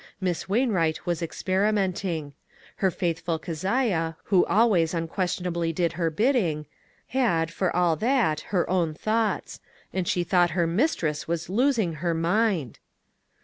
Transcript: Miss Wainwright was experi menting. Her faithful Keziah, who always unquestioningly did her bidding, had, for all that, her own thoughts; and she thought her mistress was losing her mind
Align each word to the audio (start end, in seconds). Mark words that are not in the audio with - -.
Miss 0.19 0.49
Wainwright 0.49 1.05
was 1.05 1.21
experi 1.21 1.71
menting. 1.71 2.31
Her 2.77 2.89
faithful 2.89 3.37
Keziah, 3.37 4.17
who 4.23 4.43
always 4.47 4.95
unquestioningly 4.95 5.71
did 5.71 5.93
her 5.93 6.09
bidding, 6.09 6.65
had, 7.09 7.51
for 7.53 7.75
all 7.75 7.95
that, 7.97 8.39
her 8.49 8.67
own 8.67 8.95
thoughts; 8.95 9.59
and 9.93 10.07
she 10.07 10.23
thought 10.23 10.49
her 10.57 10.65
mistress 10.65 11.27
was 11.27 11.49
losing 11.49 11.93
her 12.01 12.15
mind 12.15 12.79